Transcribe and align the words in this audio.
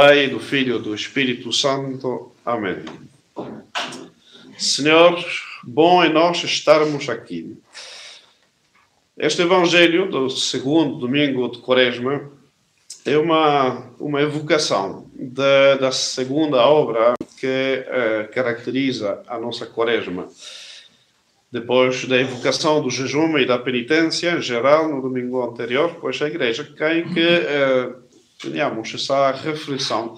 Pai, 0.00 0.28
do 0.28 0.38
Filho 0.38 0.76
e 0.76 0.80
do 0.80 0.94
Espírito 0.94 1.52
Santo. 1.52 2.30
Amém. 2.46 2.84
Senhor, 4.56 5.18
bom 5.64 6.04
é 6.04 6.08
nós 6.08 6.40
estarmos 6.44 7.08
aqui. 7.08 7.56
Este 9.16 9.42
Evangelho 9.42 10.08
do 10.08 10.30
segundo 10.30 11.00
domingo 11.00 11.48
de 11.48 11.58
Quaresma 11.58 12.30
é 13.04 13.18
uma, 13.18 13.90
uma 13.98 14.22
evocação 14.22 15.10
da, 15.12 15.74
da 15.74 15.90
segunda 15.90 16.58
obra 16.58 17.14
que 17.36 17.84
uh, 17.84 18.32
caracteriza 18.32 19.20
a 19.26 19.36
nossa 19.36 19.66
Quaresma. 19.66 20.28
Depois 21.50 22.04
da 22.04 22.20
evocação 22.20 22.80
do 22.80 22.88
jejum 22.88 23.36
e 23.36 23.44
da 23.44 23.58
penitência 23.58 24.30
em 24.30 24.42
geral 24.42 24.88
no 24.88 25.02
domingo 25.02 25.42
anterior, 25.42 25.96
pois 26.00 26.22
a 26.22 26.28
Igreja 26.28 26.62
quer 26.62 27.02
que 27.12 27.20
uh, 27.20 28.07
tenhamos 28.38 28.94
essa 28.94 29.32
reflexão 29.32 30.16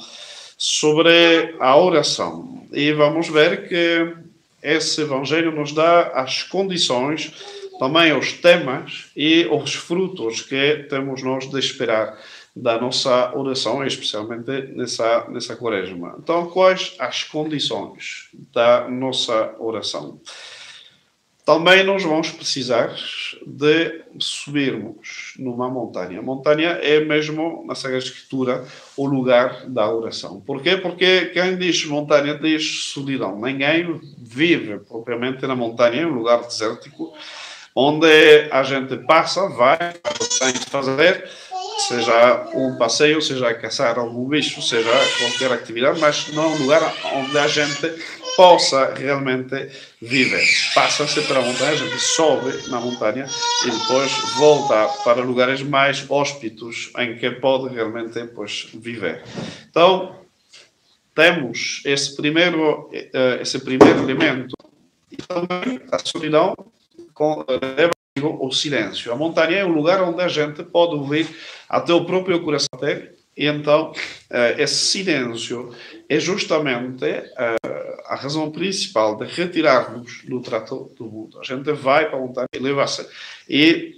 sobre 0.56 1.56
a 1.58 1.76
oração. 1.76 2.66
E 2.72 2.92
vamos 2.92 3.28
ver 3.28 3.68
que 3.68 4.14
esse 4.62 5.00
Evangelho 5.02 5.50
nos 5.50 5.72
dá 5.72 6.08
as 6.08 6.42
condições, 6.42 7.32
também 7.78 8.16
os 8.16 8.34
temas 8.34 9.10
e 9.16 9.46
os 9.50 9.74
frutos 9.74 10.42
que 10.42 10.86
temos 10.90 11.22
nós 11.22 11.48
de 11.48 11.58
esperar 11.58 12.18
da 12.54 12.78
nossa 12.78 13.34
oração, 13.34 13.84
especialmente 13.86 14.50
nessa, 14.74 15.26
nessa 15.30 15.56
quaresma. 15.56 16.16
Então, 16.18 16.46
quais 16.50 16.94
as 16.98 17.22
condições 17.24 18.28
da 18.52 18.88
nossa 18.88 19.54
oração? 19.58 20.20
Também 21.50 21.82
nós 21.82 22.04
vamos 22.04 22.30
precisar 22.30 22.94
de 23.44 24.02
subirmos 24.20 25.34
numa 25.36 25.68
montanha. 25.68 26.20
A 26.20 26.22
montanha 26.22 26.78
é 26.80 27.00
mesmo, 27.00 27.64
na 27.66 27.74
Sagrada 27.74 28.04
Escritura, 28.04 28.64
o 28.96 29.04
lugar 29.04 29.66
da 29.66 29.92
oração. 29.92 30.40
Porquê? 30.46 30.76
Porque 30.76 31.26
quem 31.34 31.58
diz 31.58 31.84
montanha 31.86 32.38
diz 32.38 32.84
solidão. 32.92 33.36
Ninguém 33.40 34.00
vive 34.16 34.78
propriamente 34.78 35.44
na 35.44 35.56
montanha, 35.56 36.02
é 36.02 36.06
um 36.06 36.14
lugar 36.14 36.46
desértico, 36.46 37.12
onde 37.74 38.06
a 38.52 38.62
gente 38.62 38.98
passa, 38.98 39.48
vai, 39.48 39.76
tem 40.38 40.52
que 40.52 40.70
fazer, 40.70 41.28
seja 41.88 42.46
um 42.54 42.76
passeio, 42.78 43.20
seja 43.20 43.52
caçar 43.54 43.98
algum 43.98 44.28
bicho, 44.28 44.62
seja 44.62 44.88
qualquer 45.18 45.50
atividade, 45.52 45.98
mas 45.98 46.32
não 46.32 46.44
é 46.44 46.46
um 46.46 46.58
lugar 46.58 46.94
onde 47.12 47.36
a 47.36 47.48
gente 47.48 48.19
possa 48.36 48.94
realmente 48.94 49.68
viver. 50.00 50.46
Passa-se 50.74 51.20
para 51.22 51.40
a 51.40 51.42
montanha, 51.42 51.72
a 51.72 51.76
gente 51.76 51.98
sobe 51.98 52.68
na 52.68 52.80
montanha 52.80 53.26
e 53.66 53.70
depois 53.70 54.12
volta 54.36 54.88
para 55.04 55.22
lugares 55.22 55.62
mais 55.62 56.04
hóspitos 56.08 56.90
em 56.98 57.16
que 57.16 57.30
pode 57.30 57.74
realmente 57.74 58.24
pois, 58.34 58.68
viver. 58.74 59.22
Então, 59.68 60.16
temos 61.14 61.82
esse 61.84 62.16
primeiro, 62.16 62.90
eh, 62.92 63.38
esse 63.42 63.58
primeiro 63.58 64.00
elemento 64.00 64.54
e 65.10 65.16
também 65.16 65.80
a 65.90 65.98
solidão 65.98 66.54
com 67.14 67.44
o 68.22 68.50
silêncio. 68.50 69.12
A 69.12 69.16
montanha 69.16 69.58
é 69.58 69.64
um 69.64 69.72
lugar 69.72 70.02
onde 70.02 70.22
a 70.22 70.28
gente 70.28 70.62
pode 70.62 70.94
ouvir 70.94 71.28
até 71.68 71.92
o 71.92 72.04
próprio 72.04 72.42
coração 72.42 72.78
dele 72.80 73.19
e 73.36 73.46
então, 73.46 73.92
eh, 74.28 74.62
esse 74.62 74.74
silêncio 74.74 75.74
é 76.08 76.18
justamente 76.18 77.04
eh, 77.04 77.56
a 78.06 78.16
razão 78.16 78.50
principal 78.50 79.16
de 79.16 79.24
retirarmos 79.24 80.24
do 80.24 80.40
trato 80.40 80.92
do 80.96 81.04
mundo. 81.04 81.38
A 81.38 81.44
gente 81.44 81.72
vai 81.72 82.08
para 82.08 82.18
a 82.18 82.20
montanha 82.20 82.48
e 82.52 82.58
leva-se 82.58 83.06
e 83.48 83.94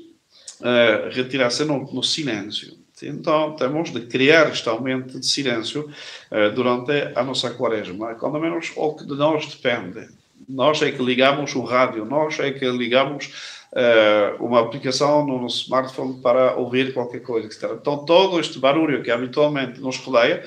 uh, 0.60 1.09
retirar-se 1.10 1.65
no, 1.65 1.91
no, 1.92 2.03
silêncio. 2.03 2.76
Então, 3.03 3.56
temos 3.56 3.91
de 3.91 4.03
criar 4.03 4.50
este 4.50 4.69
aumento 4.69 5.19
de 5.19 5.26
silêncio 5.26 5.91
uh, 6.31 6.54
durante 6.54 6.92
a 7.15 7.25
nossa 7.25 7.50
quaresma, 7.50 8.15
quando 8.16 8.38
menos 8.38 8.71
o 8.76 8.94
que 8.94 9.06
de 9.06 9.15
nós 9.15 9.47
depende. 9.47 10.09
Nós 10.47 10.82
é 10.82 10.92
que 10.92 11.03
ligamos 11.03 11.54
o 11.54 11.62
rádio, 11.62 12.04
nós 12.04 12.38
é 12.38 12.53
que 12.53 12.69
ligamos 12.71 13.61
uh, 13.72 14.44
uma 14.44 14.60
aplicação 14.60 15.27
no, 15.27 15.47
smartphone 15.47 16.21
para 16.21 16.56
ouvir 16.56 16.93
qualquer 16.93 17.21
coisa. 17.21 17.47
Etc. 17.47 17.65
Então, 17.81 18.05
todo 18.05 18.38
este 18.38 18.59
barulho 18.59 19.03
que 19.03 19.10
habitualmente 19.10 19.81
nos 19.81 19.97
rodeia, 19.99 20.44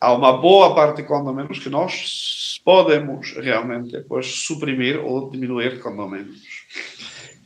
há 0.00 0.12
uma 0.12 0.36
boa 0.38 0.74
parte, 0.74 1.02
quando 1.02 1.32
menos, 1.32 1.58
que 1.58 1.68
nós 1.68 2.60
podemos 2.64 3.32
realmente 3.32 3.92
depois 3.92 4.26
suprimir 4.26 4.98
ou 5.04 5.30
diminuir 5.30 5.80
quando 5.80 6.08
menos. 6.08 6.40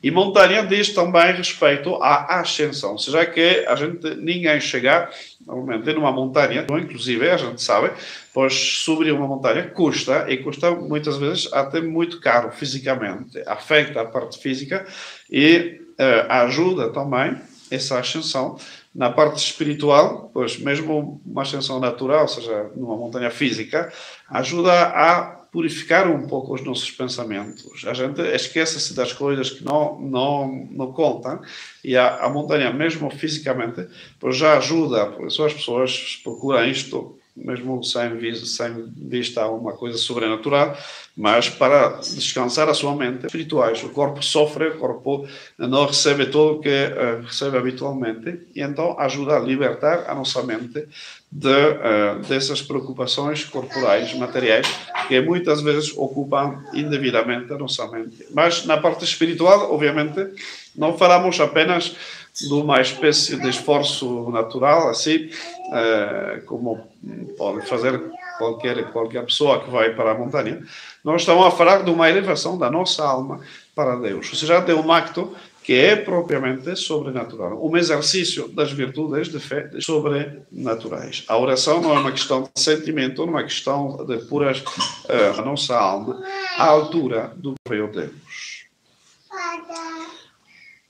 E 0.00 0.10
montanha 0.10 0.64
diz 0.64 0.91
também 0.94 1.32
respeito 1.32 1.97
à 1.97 2.41
ascensão, 2.41 2.92
ou 2.92 2.98
seja, 2.98 3.26
que 3.26 3.64
a 3.66 3.75
gente, 3.75 4.14
ninguém 4.14 4.60
chegar, 4.60 5.10
normalmente 5.44 5.92
numa 5.92 6.12
montanha, 6.12 6.64
inclusive 6.70 7.28
a 7.28 7.36
gente 7.36 7.60
sabe, 7.60 7.91
pois 8.32 8.54
subir 8.54 9.12
uma 9.12 9.26
montanha 9.26 9.69
custa, 9.70 10.26
e 10.28 10.37
custa 10.37 10.70
muitas 10.70 11.16
vezes 11.16 11.53
até 11.53 11.81
muito 11.81 12.20
caro 12.20 12.53
fisicamente, 12.53 13.42
afeta 13.47 14.03
a 14.03 14.04
parte 14.04 14.38
física 14.38 14.87
e 15.28 15.81
uh, 15.98 16.31
ajuda 16.32 16.91
também 16.91 17.37
essa 17.70 17.98
ascensão. 17.98 18.56
Na 18.94 19.10
parte 19.10 19.37
espiritual, 19.37 20.31
pois 20.32 20.58
mesmo 20.58 21.20
uma 21.25 21.42
ascensão 21.42 21.78
natural, 21.78 22.22
ou 22.22 22.28
seja, 22.28 22.70
numa 22.75 22.97
montanha 22.97 23.31
física, 23.31 23.92
ajuda 24.28 24.72
a 24.72 25.38
purificar 25.53 26.10
um 26.10 26.26
pouco 26.26 26.54
os 26.54 26.62
nossos 26.62 26.91
pensamentos. 26.91 27.86
A 27.86 27.94
gente 27.94 28.20
esquece-se 28.20 28.94
das 28.94 29.12
coisas 29.12 29.50
que 29.50 29.64
não, 29.64 29.98
não, 30.00 30.69
não 30.70 30.92
contam 30.92 31.41
e 31.84 31.97
a, 31.97 32.16
a 32.16 32.28
montanha, 32.28 32.72
mesmo 32.72 33.10
fisicamente, 33.10 33.87
já 34.31 34.58
ajuda, 34.58 35.06
por 35.06 35.28
isso 35.28 35.44
as 35.44 35.54
pessoas 35.54 36.20
procuram 36.22 36.64
isto 36.64 37.19
mesmo 37.44 37.82
sem, 37.84 38.34
sem 38.34 38.92
vista 38.97 39.42
a 39.42 39.50
uma 39.50 39.72
coisa 39.72 39.97
sobrenatural, 39.97 40.76
mas 41.16 41.48
para 41.48 41.98
descansar 42.00 42.69
a 42.69 42.75
sua 42.75 42.94
mente 42.94 43.26
espirituais. 43.26 43.82
O 43.84 43.91
corpo 43.91 44.22
sofre, 44.22 44.69
o 44.69 44.78
corpo 44.78 45.26
não 45.56 45.87
recebe 45.87 46.26
tudo 46.26 46.60
que 46.60 46.69
uh, 46.69 47.22
recebe 47.25 47.56
habitualmente, 47.56 48.41
e 48.54 48.60
então 48.60 48.98
ajuda 48.98 49.37
a 49.37 49.41
libertar 49.41 50.04
a 50.08 50.14
nossa 50.14 50.42
mente 50.42 50.87
de, 51.31 51.49
uh, 51.49 52.21
dessas 52.27 52.62
preocupações 52.62 53.44
corporais, 53.44 54.15
materiais, 54.15 54.66
que 55.06 55.21
muitas 55.21 55.61
vezes 55.61 55.93
ocupam 55.97 56.65
indevidamente 56.72 57.53
a 57.53 57.59
nossa 57.59 57.87
mente. 57.87 58.27
Mas 58.34 58.65
na 58.65 58.78
parte 58.78 59.05
espiritual, 59.05 59.72
obviamente, 59.72 60.27
não 60.75 60.97
falamos 60.97 61.38
apenas 61.41 61.94
de 62.34 62.53
uma 62.55 62.81
espécie 62.81 63.37
de 63.37 63.49
esforço 63.49 64.31
natural, 64.31 64.88
assim, 64.88 65.27
uh, 65.27 66.44
como 66.47 66.88
pode 67.37 67.67
fazer 67.67 68.00
qualquer, 68.38 68.91
qualquer 68.93 69.25
pessoa 69.25 69.61
que 69.61 69.71
vai 69.71 69.94
para 69.94 70.12
a 70.12 70.15
montanha. 70.15 70.62
Nós 71.05 71.22
estamos 71.22 71.44
a 71.44 71.50
falar 71.50 71.83
de 71.83 71.91
uma 71.91 72.09
elevação 72.09 72.56
da 72.56 72.71
nossa 72.71 73.05
alma 73.05 73.41
para 73.75 73.97
Deus, 73.97 74.28
ou 74.31 74.38
seja, 74.38 74.61
de 74.61 74.72
um 74.72 74.91
acto 74.93 75.34
que 75.69 75.75
é 75.75 75.95
propriamente 75.95 76.75
sobrenatural, 76.77 77.62
um 77.62 77.77
exercício 77.77 78.49
das 78.49 78.73
virtudes 78.73 79.29
de 79.29 79.39
fé 79.39 79.69
sobrenaturais. 79.81 81.27
A 81.29 81.37
oração 81.37 81.83
não 81.83 81.95
é 81.95 81.99
uma 81.99 82.11
questão 82.11 82.45
de 82.45 82.62
sentimento, 82.62 83.19
não 83.27 83.34
é 83.34 83.37
uma 83.37 83.43
questão 83.43 84.03
de 84.06 84.17
puras 84.17 84.61
uh, 84.61 85.39
a 85.39 85.43
nossa 85.43 85.79
alma 85.79 86.25
à 86.56 86.65
altura 86.65 87.34
do 87.37 87.53
próprio 87.62 87.93
Deus. 87.93 88.65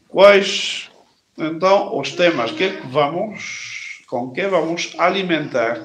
Quais 0.07 0.89
então, 1.37 1.99
os 1.99 2.13
temas 2.13 2.53
que 2.53 2.69
vamos, 2.89 4.05
com 4.07 4.31
que 4.31 4.47
vamos 4.47 4.95
alimentar 4.97 5.85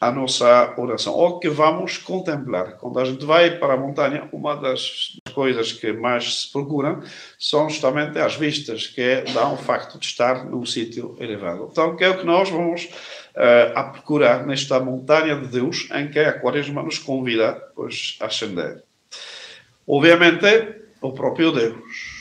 a 0.00 0.10
nossa 0.10 0.72
oração, 0.78 1.12
ou 1.12 1.38
que 1.38 1.50
vamos 1.50 1.98
contemplar. 1.98 2.78
Quando 2.78 3.00
a 3.00 3.04
gente 3.04 3.22
vai 3.22 3.58
para 3.58 3.74
a 3.74 3.76
montanha, 3.76 4.26
uma 4.32 4.56
das 4.56 5.19
coisas 5.30 5.72
que 5.72 5.92
mais 5.92 6.42
se 6.42 6.52
procuram 6.52 7.02
são 7.38 7.68
justamente 7.68 8.18
as 8.18 8.36
vistas, 8.36 8.86
que 8.86 9.22
dão 9.32 9.54
o 9.54 9.56
facto 9.56 9.98
de 9.98 10.06
estar 10.06 10.44
num 10.44 10.66
sítio 10.66 11.16
elevado. 11.18 11.68
Então, 11.70 11.96
que 11.96 12.04
é 12.04 12.10
o 12.10 12.18
que 12.18 12.26
nós 12.26 12.50
vamos 12.50 12.84
uh, 12.84 13.72
a 13.74 13.84
procurar 13.84 14.46
nesta 14.46 14.78
montanha 14.80 15.36
de 15.36 15.46
Deus, 15.46 15.88
em 15.94 16.08
que 16.08 16.18
a 16.18 16.38
Quaresma 16.38 16.82
nos 16.82 16.98
convida 16.98 17.52
pois, 17.74 18.16
a 18.20 18.26
ascender. 18.26 18.82
Obviamente, 19.86 20.74
o 21.00 21.12
próprio 21.12 21.52
Deus 21.52 22.20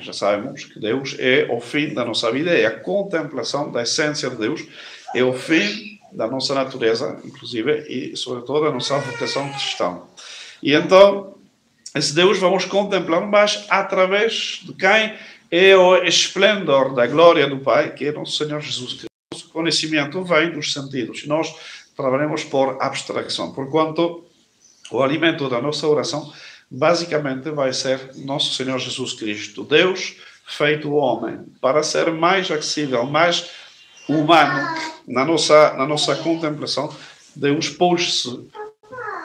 já 0.00 0.12
sabemos 0.12 0.64
que 0.64 0.80
Deus 0.80 1.16
é 1.18 1.46
o 1.50 1.60
fim 1.60 1.94
da 1.94 2.04
nossa 2.04 2.30
vida, 2.32 2.50
é 2.50 2.66
a 2.66 2.80
contemplação 2.80 3.70
da 3.70 3.82
essência 3.82 4.28
de 4.28 4.36
Deus, 4.36 4.66
é 5.14 5.22
o 5.22 5.32
fim 5.32 5.98
da 6.12 6.26
nossa 6.26 6.54
natureza, 6.54 7.20
inclusive, 7.24 7.86
e 7.88 8.16
sobretudo 8.16 8.62
da 8.62 8.70
nossa 8.70 8.98
vocação 8.98 9.48
cristã. 9.50 10.00
E 10.62 10.72
então, 10.72 11.34
esse 11.94 12.14
Deus 12.14 12.38
vamos 12.38 12.64
contemplar, 12.64 13.26
mas 13.26 13.66
através 13.68 14.60
de 14.64 14.72
quem 14.74 15.14
é 15.50 15.76
o 15.76 15.96
esplendor 16.04 16.94
da 16.94 17.06
glória 17.06 17.46
do 17.46 17.58
Pai, 17.58 17.94
que 17.94 18.06
é 18.06 18.12
nosso 18.12 18.36
Senhor 18.36 18.60
Jesus 18.60 18.92
Cristo. 18.92 19.48
O 19.48 19.52
conhecimento 19.52 20.22
vem 20.24 20.50
dos 20.50 20.72
sentidos. 20.72 21.26
Nós 21.26 21.54
trabalhamos 21.96 22.44
por 22.44 22.76
abstração, 22.80 23.52
porquanto 23.52 24.24
o 24.90 25.02
alimento 25.02 25.48
da 25.48 25.60
nossa 25.60 25.86
oração 25.86 26.32
basicamente 26.70 27.50
vai 27.50 27.72
ser 27.72 28.10
nosso 28.16 28.54
Senhor 28.54 28.78
Jesus 28.78 29.14
Cristo, 29.14 29.64
Deus 29.64 30.16
feito 30.46 30.92
homem, 30.92 31.40
para 31.60 31.82
ser 31.82 32.12
mais 32.12 32.50
acessível, 32.50 33.04
mais 33.04 33.50
humano, 34.08 34.68
na 35.06 35.24
nossa, 35.24 35.74
na 35.74 35.86
nossa 35.86 36.14
contemplação, 36.16 36.94
Deus 37.34 37.68
pôs-se 37.68 38.48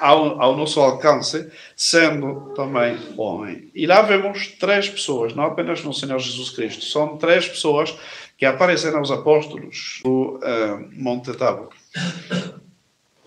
ao, 0.01 0.41
ao, 0.41 0.57
nosso 0.57 0.81
alcance, 0.81 1.49
sendo 1.75 2.51
também 2.55 2.97
homem. 3.15 3.69
E 3.73 3.85
lá 3.85 4.01
vemos 4.01 4.47
três 4.59 4.89
pessoas, 4.89 5.33
não 5.35 5.45
apenas 5.45 5.83
no 5.83 5.93
Senhor 5.93 6.19
Jesus 6.19 6.49
Cristo, 6.49 6.83
são 6.83 7.17
três 7.17 7.47
pessoas 7.47 7.95
que 8.37 8.45
aparecem 8.45 8.93
aos 8.95 9.11
apóstolos 9.11 10.01
do 10.03 10.39
uh, 10.39 10.89
Monte 10.91 11.31
Tabor. 11.33 11.69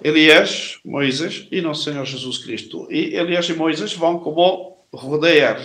Elias, 0.02 0.78
Moisés 0.84 1.46
e 1.50 1.62
nosso 1.62 1.84
Senhor 1.84 2.04
Jesus 2.04 2.38
Cristo. 2.38 2.86
E 2.90 3.14
Elias 3.14 3.48
e 3.48 3.54
Moisés 3.54 3.94
vão 3.94 4.18
como 4.18 4.76
rodear, 4.92 5.60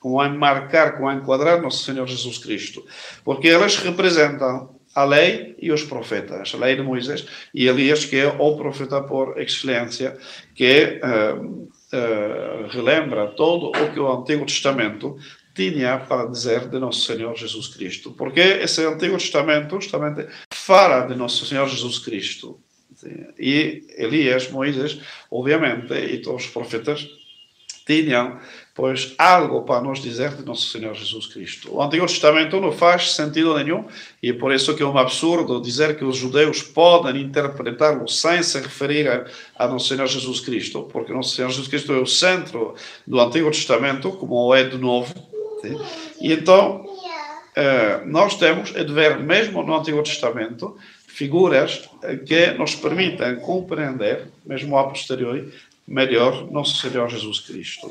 como 0.00 0.22
enmarcar, 0.24 0.96
como 0.96 1.10
enquadrar 1.10 1.62
nosso 1.62 1.84
Senhor 1.84 2.06
Jesus 2.06 2.38
Cristo, 2.38 2.84
porque 3.24 3.48
eles 3.48 3.76
representam 3.76 4.77
a 4.98 5.04
lei 5.04 5.54
e 5.60 5.70
os 5.70 5.84
profetas, 5.84 6.52
a 6.52 6.58
lei 6.58 6.74
de 6.74 6.82
Moisés 6.82 7.24
e 7.54 7.68
Elias, 7.68 8.04
que 8.04 8.16
é 8.16 8.26
o 8.26 8.56
profeta 8.56 9.00
por 9.00 9.40
excelência, 9.40 10.18
que 10.56 11.00
uh, 11.00 11.40
uh, 11.40 12.66
relembra 12.68 13.28
todo 13.28 13.68
o 13.68 13.92
que 13.92 14.00
o 14.00 14.12
Antigo 14.12 14.44
Testamento 14.44 15.16
tinha 15.54 15.98
para 15.98 16.26
dizer 16.26 16.68
de 16.68 16.80
nosso 16.80 17.02
Senhor 17.02 17.36
Jesus 17.36 17.68
Cristo. 17.68 18.10
Porque 18.10 18.40
esse 18.40 18.84
Antigo 18.84 19.16
Testamento 19.16 19.80
justamente 19.80 20.26
fala 20.52 21.06
de 21.06 21.14
nosso 21.14 21.46
Senhor 21.46 21.68
Jesus 21.68 22.00
Cristo. 22.00 22.58
E 23.38 23.86
Elias, 23.96 24.50
Moisés, 24.50 24.98
obviamente, 25.30 25.94
e 25.94 26.18
todos 26.18 26.46
os 26.46 26.50
profetas 26.50 27.08
tinham, 27.88 28.38
pois, 28.74 29.14
algo 29.16 29.62
para 29.62 29.80
nos 29.80 30.02
dizer 30.02 30.34
de 30.34 30.44
nosso 30.44 30.68
Senhor 30.68 30.94
Jesus 30.94 31.26
Cristo. 31.26 31.74
O 31.74 31.82
Antigo 31.82 32.06
Testamento 32.06 32.60
não 32.60 32.70
faz 32.70 33.14
sentido 33.14 33.56
nenhum 33.56 33.86
e 34.22 34.28
é 34.28 34.32
por 34.34 34.52
isso 34.52 34.76
que 34.76 34.82
é 34.82 34.86
um 34.86 34.98
absurdo 34.98 35.58
dizer 35.58 35.96
que 35.96 36.04
os 36.04 36.16
judeus 36.16 36.62
podem 36.62 37.22
interpretá-lo 37.22 38.06
sem 38.06 38.42
se 38.42 38.60
referir 38.60 39.08
a, 39.08 39.24
a 39.58 39.66
nosso 39.66 39.88
Senhor 39.88 40.06
Jesus 40.06 40.40
Cristo, 40.40 40.82
porque 40.92 41.14
nosso 41.14 41.34
Senhor 41.34 41.48
Jesus 41.48 41.66
Cristo 41.66 41.94
é 41.94 41.98
o 41.98 42.06
centro 42.06 42.74
do 43.06 43.18
Antigo 43.18 43.50
Testamento, 43.50 44.12
como 44.12 44.54
é 44.54 44.64
do 44.64 44.78
Novo. 44.78 45.14
Sim? 45.62 45.80
E 46.20 46.32
então, 46.32 46.84
eh, 47.56 48.02
nós 48.04 48.36
temos 48.36 48.76
é 48.76 48.84
de 48.84 48.92
ver, 48.92 49.18
mesmo 49.18 49.62
no 49.62 49.74
Antigo 49.74 50.02
Testamento, 50.02 50.76
figuras 51.08 51.88
que 52.26 52.52
nos 52.52 52.76
permitem 52.76 53.36
compreender, 53.40 54.28
mesmo 54.46 54.78
a 54.78 54.84
posteriori, 54.84 55.52
melhor 55.88 56.50
nosso 56.50 56.76
Senhor 56.76 57.08
Jesus 57.08 57.40
Cristo. 57.40 57.90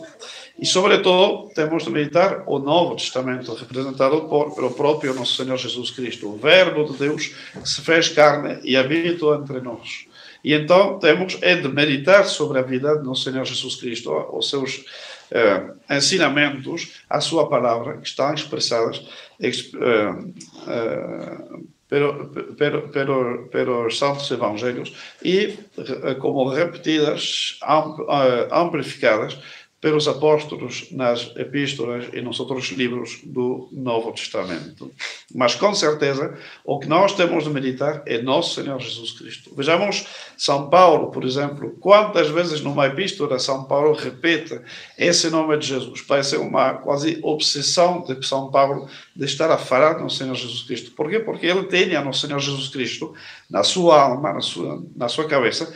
E, 0.59 0.65
sobretudo, 0.65 1.49
temos 1.53 1.83
de 1.83 1.89
meditar 1.89 2.43
o 2.45 2.59
Novo 2.59 2.95
Testamento, 2.95 3.53
representado 3.55 4.21
por, 4.29 4.55
pelo 4.55 4.71
próprio 4.71 5.13
nosso 5.13 5.35
Senhor 5.35 5.57
Jesus 5.57 5.89
Cristo, 5.91 6.29
o 6.29 6.37
Verbo 6.37 6.85
de 6.85 6.97
Deus 6.97 7.27
que 7.53 7.67
se 7.67 7.81
fez 7.81 8.09
carne 8.09 8.59
e 8.63 8.77
habitou 8.77 9.35
entre 9.35 9.59
nós. 9.59 10.05
E 10.43 10.53
então 10.53 10.99
temos 10.99 11.37
é 11.41 11.55
de 11.55 11.67
meditar 11.67 12.25
sobre 12.25 12.59
a 12.59 12.61
vida 12.61 12.97
de 12.97 13.03
nosso 13.03 13.23
Senhor 13.23 13.43
Jesus 13.43 13.75
Cristo, 13.75 14.11
os 14.31 14.49
seus 14.49 14.85
eh, 15.31 15.73
ensinamentos, 15.89 17.01
a 17.09 17.19
sua 17.19 17.49
palavra, 17.49 17.97
que 17.97 18.07
estão 18.07 18.33
expressadas 18.33 19.05
eh, 19.41 19.51
eh, 20.67 21.37
pero, 21.87 22.31
pero, 22.57 22.91
pero, 22.91 23.49
pelos 23.49 23.97
santos 23.97 24.29
evangelhos 24.31 24.93
e 25.23 25.55
como 26.19 26.51
repetidas, 26.51 27.57
amplificadas 28.51 29.39
pelos 29.79 30.07
apóstolos 30.07 30.87
nas 30.91 31.31
epístolas 31.35 32.09
e 32.11 32.19
nos 32.19 32.39
outros 32.39 32.69
livros 32.69 33.19
do 33.23 33.69
Novo 33.71 34.11
Testamento. 34.11 34.91
Mas 35.33 35.53
com 35.53 35.73
certeza 35.75 36.35
o 36.65 36.79
que 36.79 36.87
nós 36.87 37.13
temos 37.13 37.43
de 37.43 37.51
meditar 37.51 38.01
é 38.07 38.19
nosso 38.19 38.55
Senhor 38.55 38.79
Jesus 38.79 39.11
Cristo. 39.11 39.53
Vejamos 39.55 40.07
São 40.35 40.67
Paulo, 40.67 41.11
por 41.11 41.23
exemplo, 41.23 41.77
quantas 41.79 42.27
vezes 42.29 42.61
numa 42.61 42.87
epístola 42.87 43.37
São 43.37 43.65
Paulo 43.65 43.93
repete 43.93 44.59
esse 44.97 45.29
nome 45.29 45.55
de 45.57 45.67
Jesus. 45.67 46.01
Parece 46.01 46.37
uma 46.37 46.73
quase 46.73 47.19
obsessão 47.21 48.01
de 48.01 48.25
São 48.25 48.49
Paulo 48.49 48.89
de 49.15 49.25
estar 49.25 49.51
a 49.51 49.59
falar 49.59 49.99
no 49.99 50.09
Senhor 50.09 50.33
Jesus 50.33 50.63
Cristo. 50.63 50.91
Por 50.91 51.07
quê? 51.07 51.19
Porque 51.19 51.45
ele 51.45 51.65
tinha 51.65 52.01
no 52.01 52.13
Senhor 52.13 52.39
Jesus 52.39 52.69
Cristo 52.69 53.13
na 53.47 53.63
sua 53.63 54.01
alma, 54.01 54.33
na 54.33 54.41
sua, 54.41 54.83
na 54.95 55.07
sua 55.07 55.27
cabeça, 55.27 55.71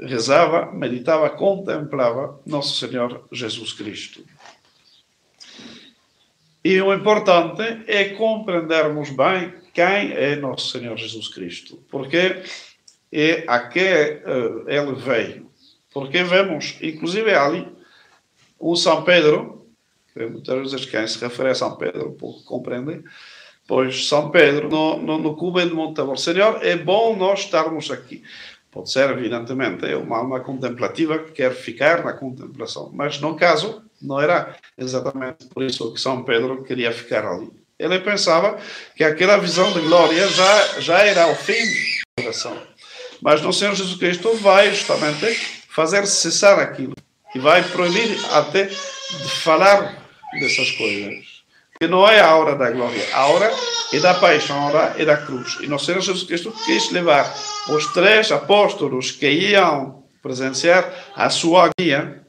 rezava, 0.00 0.72
meditava, 0.72 1.28
contemplava 1.30 2.40
nosso 2.46 2.76
Senhor 2.76 3.26
Jesus 3.30 3.72
Cristo. 3.72 4.24
E 6.64 6.80
o 6.80 6.94
importante 6.94 7.84
é 7.86 8.10
compreendermos 8.10 9.10
bem 9.10 9.52
quem 9.74 10.12
é 10.12 10.36
nosso 10.36 10.70
Senhor 10.70 10.96
Jesus 10.96 11.28
Cristo, 11.28 11.82
porque 11.90 12.42
é 13.12 13.44
a 13.46 13.68
que 13.68 14.22
uh, 14.24 14.68
ele 14.68 14.94
veio. 14.94 15.50
Porque 15.92 16.24
vemos, 16.24 16.76
inclusive 16.80 17.32
ali, 17.34 17.68
um 18.58 18.74
São 18.74 19.04
Pedro, 19.04 19.66
que 20.12 20.24
muitas 20.26 20.72
vezes 20.72 20.86
quem 20.86 21.06
se 21.06 21.18
refere 21.18 21.50
a 21.50 21.54
São 21.54 21.76
Pedro 21.76 22.12
pouco 22.12 22.42
compreende, 22.44 23.04
pois 23.66 24.08
São 24.08 24.30
Pedro, 24.30 24.68
no, 24.68 24.98
no, 24.98 25.18
no 25.18 25.36
Cuba 25.36 25.64
de 25.66 25.74
Montevideo, 25.74 26.16
Senhor, 26.16 26.64
é 26.64 26.76
bom 26.76 27.14
nós 27.14 27.40
estarmos 27.40 27.90
aqui. 27.90 28.22
Pode 28.74 28.90
ser, 28.90 29.08
evidentemente, 29.10 29.86
é 29.86 29.96
uma 29.96 30.18
alma 30.18 30.40
contemplativa 30.40 31.20
que 31.20 31.30
quer 31.30 31.54
ficar 31.54 32.04
na 32.04 32.12
contemplação, 32.12 32.90
mas 32.92 33.20
no 33.20 33.36
caso, 33.36 33.84
não 34.02 34.20
era 34.20 34.56
exatamente 34.76 35.46
por 35.46 35.62
isso 35.62 35.92
que 35.94 36.00
São 36.00 36.24
Pedro 36.24 36.64
queria 36.64 36.90
ficar 36.90 37.24
ali. 37.24 37.48
Ele 37.78 38.00
pensava 38.00 38.58
que 38.96 39.04
aquela 39.04 39.36
visão 39.36 39.72
de 39.72 39.80
glória 39.80 40.26
já, 40.26 40.80
já 40.80 40.98
era 40.98 41.28
o 41.28 41.36
fim 41.36 41.64
da 42.18 42.24
oração. 42.24 42.60
Mas 43.22 43.40
no 43.40 43.52
Senhor 43.52 43.76
Jesus 43.76 43.96
Cristo 43.96 44.34
vai 44.38 44.70
justamente 44.74 45.32
fazer 45.68 46.04
cessar 46.08 46.58
aquilo 46.58 46.94
e 47.32 47.38
vai 47.38 47.62
proibir 47.62 48.18
até 48.32 48.64
de 48.64 49.30
falar 49.40 50.04
dessas 50.32 50.72
coisas 50.72 51.33
que 51.78 51.86
não 51.86 52.08
é 52.08 52.20
a 52.20 52.34
hora 52.36 52.54
da 52.54 52.70
glória, 52.70 53.02
a 53.12 53.26
hora 53.26 53.50
é 53.92 53.98
da 54.00 54.14
paixão, 54.14 54.56
a 54.56 54.66
hora 54.66 54.94
é 54.98 55.04
da 55.04 55.16
cruz. 55.16 55.58
E 55.60 55.66
nosso 55.66 55.86
Senhor 55.86 56.00
Jesus 56.00 56.24
Cristo 56.24 56.52
quis 56.64 56.90
levar 56.90 57.32
os 57.68 57.92
três 57.92 58.30
apóstolos 58.30 59.10
que 59.10 59.28
iam 59.28 60.04
presenciar 60.22 60.92
a 61.14 61.28
sua 61.30 61.70
guia 61.78 62.22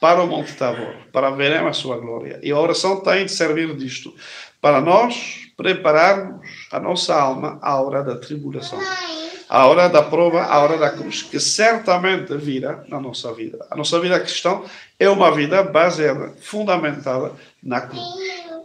para 0.00 0.22
o 0.22 0.26
Monte 0.26 0.54
Tabor, 0.54 0.94
para 1.12 1.30
verem 1.30 1.66
a 1.66 1.72
sua 1.72 1.96
glória. 1.98 2.40
E 2.42 2.50
a 2.50 2.58
oração 2.58 3.00
tem 3.00 3.26
de 3.26 3.32
servir 3.32 3.74
disto, 3.76 4.14
para 4.60 4.80
nós 4.80 5.48
prepararmos 5.56 6.46
a 6.70 6.78
nossa 6.78 7.14
alma 7.14 7.58
à 7.62 7.80
hora 7.80 8.02
da 8.02 8.16
tribulação 8.16 8.78
a 9.48 9.66
hora 9.66 9.88
da 9.88 10.02
prova, 10.02 10.42
a 10.42 10.58
hora 10.58 10.76
da 10.76 10.90
cruz, 10.90 11.22
que 11.22 11.40
certamente 11.40 12.36
virá 12.36 12.84
na 12.88 13.00
nossa 13.00 13.32
vida. 13.32 13.66
A 13.70 13.76
nossa 13.76 13.98
vida 13.98 14.20
cristã 14.20 14.60
é 14.98 15.08
uma 15.08 15.30
vida 15.30 15.62
baseada, 15.62 16.34
fundamentada 16.40 17.32
na 17.62 17.80
cruz. 17.80 18.04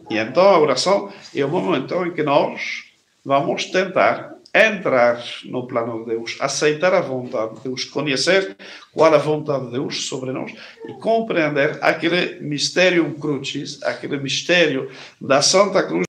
E 0.10 0.18
então 0.18 0.44
a 0.44 0.60
oração 0.60 1.12
é 1.34 1.46
o 1.46 1.50
momento 1.50 1.96
em 2.06 2.12
que 2.12 2.24
nós 2.24 2.84
vamos 3.24 3.66
tentar 3.66 4.34
entrar 4.54 5.24
no 5.46 5.66
plano 5.66 6.04
de 6.04 6.12
Deus, 6.12 6.38
aceitar 6.40 6.94
a 6.94 7.02
vontade 7.02 7.56
de 7.56 7.62
Deus, 7.62 7.86
conhecer 7.86 8.56
qual 8.92 9.13
a 9.13 9.18
vontade 9.18 9.66
de 9.66 9.72
Deus 9.72 10.08
sobre 10.08 10.32
nós 10.32 10.54
e 10.88 10.94
compreender 11.00 11.80
aquele 11.82 12.40
mistério 12.42 13.16
crucis, 13.16 13.82
aquele 13.82 14.18
mistério 14.18 14.92
da 15.20 15.42
Santa 15.42 15.82
Cruz 15.82 16.06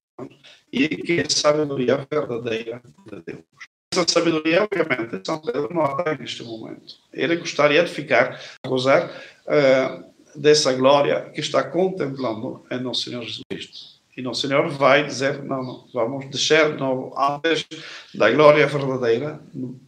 e 0.70 0.88
que 0.88 1.20
é 1.20 1.22
a 1.22 1.30
sabedoria 1.30 2.06
verdadeira 2.10 2.82
de 3.06 3.22
Deus 3.22 3.73
essa 4.00 4.04
sabedoria, 4.08 4.62
obviamente, 4.62 5.24
São 5.24 5.38
Pedro 5.38 5.72
não 5.72 5.84
a 5.84 6.02
tem 6.02 6.18
neste 6.18 6.42
momento. 6.42 6.94
Ele 7.12 7.36
gostaria 7.36 7.82
de 7.84 7.90
ficar 7.90 8.40
gozar 8.66 9.10
uh, 9.46 10.04
dessa 10.34 10.72
glória 10.72 11.30
que 11.32 11.40
está 11.40 11.62
contemplando 11.62 12.64
em 12.70 12.80
Nosso 12.80 13.02
Senhor 13.02 13.22
Jesus 13.22 13.42
Cristo. 13.48 13.94
E 14.16 14.22
Nosso 14.22 14.46
Senhor 14.46 14.68
vai 14.68 15.04
dizer: 15.04 15.42
não, 15.42 15.62
não, 15.62 15.84
vamos 15.92 16.28
descer 16.30 16.72
de 16.72 16.78
novo 16.78 17.14
antes 17.18 17.66
da 18.14 18.30
glória 18.30 18.66
verdadeira, 18.66 19.40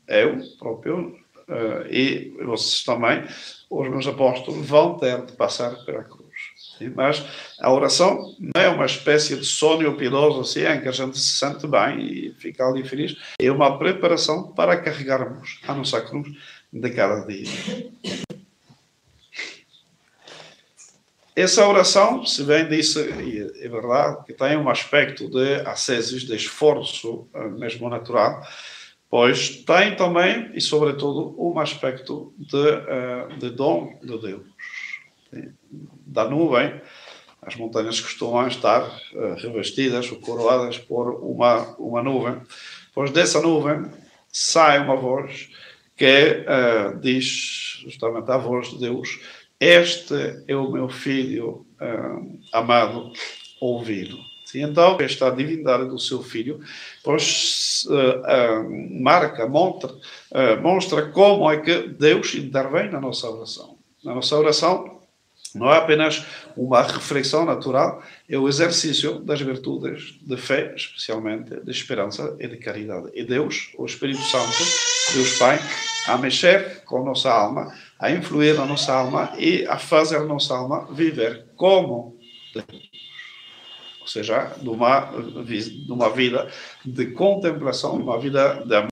eu 0.09 0.41
próprio 0.59 1.17
uh, 1.49 1.87
e 1.91 2.37
vocês 2.45 2.83
também, 2.85 3.25
os 3.71 3.89
meus 3.89 4.07
apóstolos, 4.07 4.67
vão 4.67 4.99
ter 4.99 5.25
de 5.25 5.33
passar 5.33 5.75
pela. 5.85 6.05
Mas 6.95 7.25
a 7.61 7.73
oração 7.73 8.35
não 8.39 8.63
é 8.63 8.69
uma 8.69 8.87
espécie 8.87 9.37
de 9.37 9.45
sonho 9.45 9.97
piedoso 9.97 10.41
assim, 10.41 10.67
em 10.67 10.81
que 10.81 10.89
a 10.89 10.93
gente 10.93 11.19
se 11.19 11.39
sente 11.39 11.67
bem 11.67 12.01
e 12.01 12.35
fica 12.35 12.67
ali 12.67 12.85
feliz. 12.85 13.17
É 13.41 13.51
uma 13.51 13.79
preparação 13.79 14.53
para 14.53 14.81
carregarmos 14.81 15.61
a 15.67 15.75
nossa 15.75 16.01
cruz 16.01 16.29
de 16.73 16.91
cada 16.91 17.27
dia. 17.27 17.49
Essa 21.35 21.69
oração, 21.69 22.25
se 22.25 22.43
bem 22.45 22.67
disse, 22.67 22.99
é 22.99 23.69
verdade, 23.69 24.25
que 24.25 24.33
tem 24.33 24.57
um 24.57 24.71
aspecto 24.71 25.29
de 25.29 25.57
ascesis, 25.67 26.23
de 26.23 26.35
esforço 26.35 27.29
eh, 27.35 27.49
mesmo 27.49 27.91
natural, 27.91 28.41
pois 29.11 29.63
tem 29.65 29.95
também, 29.97 30.51
e 30.55 30.63
sobretudo, 30.63 31.35
um 31.39 31.59
aspecto 31.59 32.33
de, 32.39 32.69
eh, 32.69 33.29
de 33.39 33.51
dom 33.51 33.99
de 34.03 34.19
Deus 34.19 34.47
da 36.07 36.29
nuvem, 36.29 36.81
as 37.43 37.55
montanhas 37.57 38.01
costumam 38.01 38.47
estar 38.49 38.83
uh, 38.83 39.35
revestidas 39.37 40.11
ou 40.11 40.19
coroadas 40.19 40.79
por 40.79 41.11
uma, 41.23 41.77
uma 41.79 42.03
nuvem, 42.03 42.41
Pois 42.97 43.11
dessa 43.11 43.43
nuvem 43.43 43.85
sai 44.33 44.79
uma 44.79 44.97
voz 44.97 45.51
que 45.95 46.47
uh, 46.47 46.99
diz, 46.99 47.83
justamente 47.85 48.31
a 48.31 48.39
voz 48.39 48.71
de 48.71 48.79
Deus, 48.79 49.21
este 49.61 50.15
é 50.49 50.57
o 50.57 50.73
meu 50.73 50.89
filho 50.89 51.67
uh, 51.79 52.39
amado, 52.55 53.13
ouvido. 53.61 54.17
Então, 54.55 54.97
esta 54.99 55.29
divindade 55.29 55.91
do 55.91 55.99
seu 55.99 56.23
filho, 56.23 56.59
pois 57.05 57.87
uh, 57.91 58.63
uh, 58.63 59.03
marca, 59.03 59.47
mostra, 59.47 59.93
uh, 59.93 60.63
mostra 60.63 61.11
como 61.11 61.51
é 61.51 61.59
que 61.59 61.89
Deus 61.89 62.35
intervém 62.35 62.91
na 62.91 62.99
nossa 62.99 63.29
oração. 63.29 63.77
Na 64.03 64.15
nossa 64.15 64.35
oração, 64.39 64.96
não 65.55 65.73
é 65.73 65.79
apenas 65.79 66.25
uma 66.57 66.83
reflexão 66.83 67.45
natural, 67.45 68.03
é 68.29 68.39
o 68.39 68.49
exercício 68.49 69.19
das 69.21 69.41
virtudes 69.41 70.19
de 70.21 70.37
fé, 70.37 70.75
especialmente 70.75 71.61
de 71.61 71.71
esperança 71.71 72.37
e 72.39 72.49
de 72.49 72.57
caridade. 72.57 73.11
E 73.15 73.25
Deus, 73.25 73.73
o 73.79 73.85
Espírito 73.85 74.23
Santo, 74.23 74.59
Deus 75.15 75.39
Pai, 75.39 75.59
a 76.09 76.19
mexer 76.19 76.83
com 76.85 77.03
a 77.03 77.05
nossa 77.05 77.31
alma, 77.31 77.73
a 77.99 78.11
influir 78.11 78.55
na 78.55 78.67
nossa 78.67 78.93
alma 78.93 79.33
e 79.39 79.67
a 79.67 79.79
fazer 79.79 80.17
a 80.17 80.25
nossa 80.25 80.55
alma 80.55 80.87
viver 80.93 81.47
como 81.57 82.19
Deus 82.55 82.97
ou 84.07 84.11
seja, 84.11 84.53
numa, 84.63 86.09
vida 86.11 86.49
de 86.85 87.07
contemplação, 87.07 87.97
uma 87.97 88.21
vida 88.21 88.63
de 88.65 88.77
amor 88.77 88.91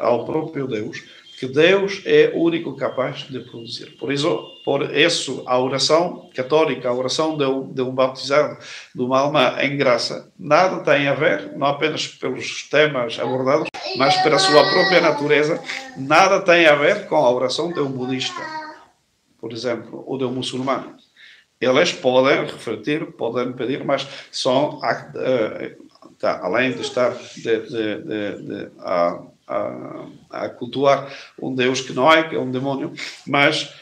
ao 0.00 0.24
próprio 0.24 0.66
Deus, 0.66 1.00
que 1.46 1.52
Deus 1.52 2.00
é 2.06 2.32
o 2.34 2.42
único 2.42 2.74
capaz 2.74 3.26
de 3.28 3.40
produzir. 3.40 3.96
Por 3.98 4.10
isso, 4.10 4.60
por 4.64 4.94
isso 4.94 5.42
a 5.46 5.58
oração 5.58 6.30
católica, 6.34 6.88
a 6.88 6.94
oração 6.94 7.36
de 7.36 7.44
um, 7.44 7.70
de 7.70 7.82
um 7.82 7.90
batizado, 7.90 8.56
de 8.94 9.02
uma 9.02 9.20
alma 9.20 9.56
em 9.62 9.76
graça, 9.76 10.32
nada 10.38 10.80
tem 10.80 11.06
a 11.06 11.14
ver, 11.14 11.52
não 11.56 11.66
apenas 11.66 12.06
pelos 12.06 12.68
temas 12.68 13.18
abordados, 13.18 13.68
mas 13.98 14.16
pela 14.22 14.38
sua 14.38 14.62
própria 14.70 15.00
natureza, 15.02 15.62
nada 15.96 16.40
tem 16.40 16.66
a 16.66 16.74
ver 16.74 17.06
com 17.06 17.16
a 17.16 17.30
oração 17.30 17.72
de 17.72 17.80
um 17.80 17.90
budista, 17.90 18.40
por 19.38 19.52
exemplo, 19.52 20.02
ou 20.06 20.16
de 20.16 20.24
um 20.24 20.32
muçulmano 20.32 20.96
eles 21.60 21.92
podem 21.94 22.44
refletir, 22.44 23.12
podem 23.12 23.50
pedir, 23.54 23.82
mas 23.84 24.06
são, 24.30 24.80
uh, 24.80 26.14
tá, 26.18 26.40
além 26.42 26.72
de 26.72 26.82
estar 26.82 27.14
de, 27.36 27.60
de, 27.60 28.02
de, 28.02 28.70
a, 28.80 29.22
a, 29.46 30.06
a, 30.30 30.48
cultuar 30.48 31.12
um 31.40 31.54
Deus 31.54 31.80
que 31.80 31.92
não 31.92 32.10
é, 32.12 32.28
que 32.28 32.34
é 32.34 32.38
um 32.38 32.50
demônio, 32.50 32.92
mas 33.26 33.74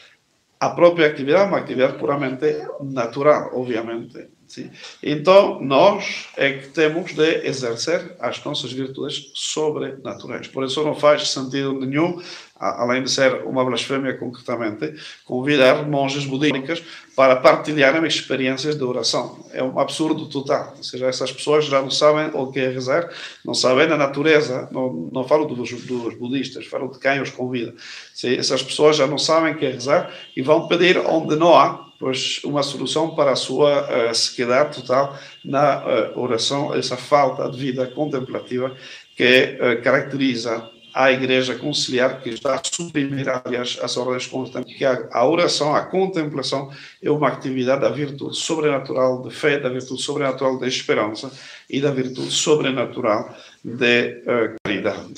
a 0.59 0.69
própria 0.69 1.07
atividade 1.07 1.43
é 1.43 1.47
uma 1.47 1.57
atividade 1.57 1.97
puramente 1.97 2.45
natural, 2.81 3.51
obviamente. 3.53 4.27
Sim. 4.47 4.69
Então, 5.01 5.59
nós 5.61 6.27
é 6.37 6.53
que 6.53 6.67
temos 6.69 7.13
de 7.13 7.45
exercer 7.45 8.15
as 8.19 8.43
nossas 8.43 8.71
virtudes 8.71 9.31
sobrenaturais. 9.33 10.47
Por 10.47 10.63
isso, 10.63 10.83
não 10.83 10.95
faz 10.95 11.29
sentido 11.31 11.73
nenhum 11.73 12.21
além 12.63 13.03
de 13.03 13.11
ser 13.11 13.43
uma 13.45 13.63
blasfémia 13.63 14.13
concretamente, 14.17 14.93
convidar 15.25 15.87
monges 15.87 16.25
budistas 16.25 16.83
para 17.15 17.35
partilharem 17.35 18.05
experiências 18.05 18.75
de 18.75 18.83
oração. 18.83 19.45
É 19.51 19.61
um 19.63 19.79
absurdo 19.79 20.27
total. 20.27 20.73
Ou 20.77 20.83
seja, 20.83 21.07
essas 21.07 21.31
pessoas 21.31 21.65
já 21.65 21.81
não 21.81 21.91
sabem 21.91 22.31
o 22.33 22.51
que 22.51 22.59
é 22.59 22.69
rezar, 22.69 23.09
não 23.45 23.53
sabem 23.53 23.91
a 23.91 23.97
natureza, 23.97 24.67
não, 24.71 25.09
não 25.11 25.23
falo 25.23 25.45
dos, 25.45 25.71
dos 25.71 26.15
budistas, 26.15 26.65
falo 26.65 26.91
de 26.91 26.99
quem 26.99 27.21
os 27.21 27.29
convida. 27.29 27.73
Se 28.13 28.35
essas 28.37 28.63
pessoas 28.63 28.95
já 28.95 29.05
não 29.05 29.17
sabem 29.17 29.53
o 29.53 29.57
que 29.57 29.65
é 29.65 29.71
rezar 29.71 30.11
e 30.35 30.41
vão 30.41 30.67
pedir 30.67 30.97
onde 30.97 31.35
não 31.35 31.55
há 31.55 31.83
pois 32.03 32.41
uma 32.43 32.61
solução 32.61 33.15
para 33.15 33.31
a 33.31 33.35
sua 33.35 34.09
uh, 34.09 34.13
sequidade 34.13 34.81
total 34.81 35.17
na 35.45 35.77
uh, 35.85 36.19
oração, 36.19 36.75
essa 36.75 36.97
falta 36.97 37.49
de 37.49 37.57
vida 37.57 37.87
contemplativa 37.87 38.75
que 39.15 39.57
uh, 39.57 39.81
caracteriza 39.81 40.69
à 40.93 41.11
Igreja 41.11 41.55
conciliar, 41.55 42.21
que 42.21 42.29
está 42.29 42.55
a 42.55 42.61
suprimir, 42.63 43.27
aliás, 43.27 43.79
as 43.81 43.97
ordens 43.97 44.27
constantes, 44.27 44.75
que 44.77 44.85
a, 44.85 45.25
oração, 45.25 45.75
a 45.75 45.81
contemplação, 45.81 46.71
é 47.01 47.09
uma 47.09 47.29
atividade 47.29 47.81
da 47.81 47.89
virtude 47.89 48.37
sobrenatural 48.37 49.23
de 49.23 49.33
fé, 49.33 49.59
da 49.59 49.69
virtude 49.69 50.01
sobrenatural 50.01 50.59
de 50.59 50.67
esperança 50.67 51.31
e 51.69 51.81
da 51.81 51.91
virtude 51.91 52.31
sobrenatural 52.31 53.35
de 53.63 54.21
uh, 54.21 54.55
caridade. 54.63 55.13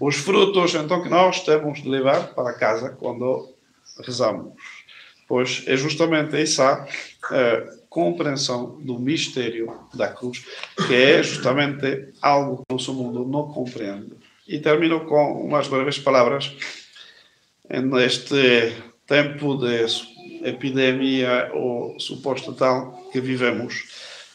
Os 0.00 0.16
frutos, 0.16 0.74
então, 0.74 1.02
que 1.02 1.08
nós 1.08 1.44
temos 1.44 1.82
de 1.82 1.88
levar 1.88 2.28
para 2.34 2.54
casa 2.54 2.90
quando 2.90 3.52
rezamos, 4.04 4.54
pois 5.26 5.64
é 5.66 5.76
justamente 5.76 6.36
essa 6.36 6.84
uh, 6.84 7.77
compreensão 7.88 8.78
do 8.80 8.98
mistério 8.98 9.72
da 9.94 10.08
cruz, 10.08 10.44
que 10.86 10.94
é 10.94 11.22
justamente 11.22 12.12
algo 12.20 12.58
que 12.58 12.62
o 12.70 12.74
nosso 12.74 12.92
mundo 12.92 13.24
não 13.24 13.48
compreende. 13.48 14.12
E 14.46 14.58
termino 14.58 15.00
com 15.06 15.44
umas 15.44 15.68
breves 15.68 15.98
palavras. 15.98 16.54
Neste 17.68 18.74
tempo 19.06 19.56
de 19.56 19.84
epidemia 20.42 21.50
ou 21.52 21.98
suposto 22.00 22.54
tal 22.54 23.08
que 23.12 23.20
vivemos, 23.20 23.84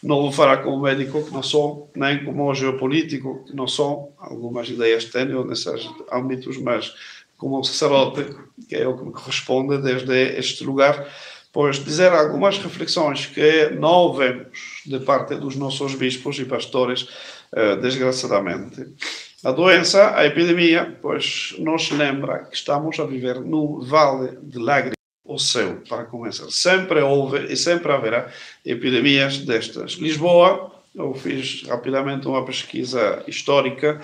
não 0.03 0.21
vou 0.21 0.31
falar 0.31 0.57
como 0.57 0.81
médico, 0.81 1.23
que 1.23 1.31
não 1.31 1.41
sou, 1.41 1.89
nem 1.95 2.25
como 2.25 2.53
geopolítico, 2.53 3.45
que 3.45 3.55
não 3.55 3.67
sou, 3.67 4.13
algumas 4.19 4.69
ideias 4.69 5.05
tenho 5.05 5.45
nesses 5.45 5.89
âmbitos, 6.11 6.57
mas 6.57 6.93
como 7.37 7.63
sacerdote, 7.63 8.35
que 8.67 8.75
é 8.75 8.87
o 8.87 8.97
que 8.97 9.05
me 9.05 9.11
corresponde 9.11 9.77
desde 9.77 10.37
este 10.37 10.63
lugar, 10.63 11.07
pois 11.53 11.83
dizer 11.83 12.11
algumas 12.11 12.57
reflexões 12.57 13.27
que 13.27 13.69
não 13.79 14.11
vemos 14.11 14.81
de 14.85 14.99
parte 14.99 15.35
dos 15.35 15.55
nossos 15.55 15.93
bispos 15.93 16.39
e 16.39 16.45
pastores, 16.45 17.07
eh, 17.55 17.75
desgraçadamente. 17.75 18.87
A 19.45 19.51
doença, 19.51 20.17
a 20.17 20.25
epidemia, 20.25 20.97
pois 20.99 21.55
nos 21.59 21.91
lembra 21.91 22.45
que 22.45 22.55
estamos 22.55 22.99
a 22.99 23.05
viver 23.05 23.39
no 23.39 23.81
vale 23.81 24.39
de 24.41 24.57
lágrimas, 24.57 24.97
o 25.23 25.37
céu, 25.37 25.81
para 25.87 26.05
começar. 26.05 26.49
Sempre 26.49 27.01
houve 27.01 27.45
e 27.51 27.55
sempre 27.55 27.91
haverá 27.91 28.29
epidemias 28.65 29.37
destas. 29.37 29.91
Lisboa, 29.93 30.71
eu 30.95 31.13
fiz 31.13 31.63
rapidamente 31.67 32.27
uma 32.27 32.43
pesquisa 32.43 33.23
histórica, 33.27 34.01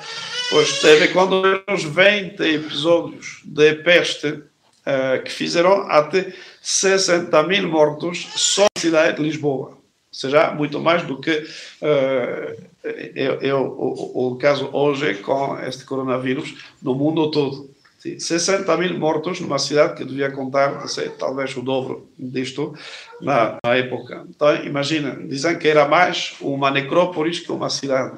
pois 0.52 0.80
teve 0.80 1.08
quando 1.10 1.42
menos 1.42 1.84
20 1.84 2.42
episódios 2.42 3.42
de 3.44 3.76
peste 3.76 4.44
uh, 4.90 5.24
que 5.24 5.32
fizeram 5.32 5.90
até 5.90 6.34
60 6.62 7.44
mil 7.44 7.70
mortos 7.70 8.28
só 8.36 8.64
na 8.64 8.82
cidade 8.82 9.18
de 9.18 9.24
Lisboa. 9.24 9.70
Ou 9.70 9.78
seja, 10.12 10.52
muito 10.52 10.80
mais 10.80 11.04
do 11.04 11.20
que 11.20 11.32
uh, 11.32 12.70
eu, 13.16 13.42
eu, 13.42 13.60
o, 13.60 14.32
o, 14.32 14.36
caso 14.38 14.70
hoje 14.72 15.16
com 15.16 15.60
este 15.60 15.86
coronavírus 15.86 16.56
no 16.82 16.96
mundo 16.96 17.30
todo. 17.30 17.70
60 18.00 18.78
mil 18.78 18.98
mortos 18.98 19.42
numa 19.42 19.60
cidade 19.60 19.96
que 19.96 20.06
devia 20.06 20.32
contar, 20.32 20.88
sei, 20.88 21.10
talvez 21.10 21.56
o 21.58 21.62
dobro 21.62 22.10
disto 22.18 22.74
na, 23.22 23.58
na 23.62 23.76
época. 23.76 24.26
Então, 24.30 24.56
imagina, 24.64 25.18
dizem 25.28 25.60
que 25.60 25.68
era 25.68 25.86
mais 25.86 26.36
uma 26.40 26.72
necrópolis 26.72 27.40
que 27.40 27.52
uma 27.52 27.70
cidade. 27.70 28.18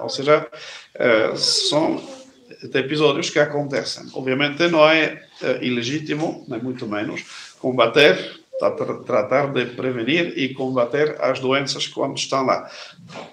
Ou 0.00 0.08
seja, 0.08 0.46
uh, 0.96 1.36
são 1.36 2.02
episódios 2.72 3.30
que 3.30 3.38
acontecem. 3.38 4.06
Obviamente 4.14 4.68
não 4.68 4.88
é 4.88 5.22
uh, 5.42 5.64
ilegítimo, 5.64 6.44
nem 6.48 6.60
muito 6.60 6.86
menos, 6.86 7.54
combater, 7.58 8.40
tratar 9.04 9.52
de 9.52 9.66
prevenir 9.66 10.32
e 10.36 10.54
combater 10.54 11.16
as 11.20 11.40
doenças 11.40 11.86
quando 11.86 12.16
estão 12.16 12.44
lá. 12.44 12.70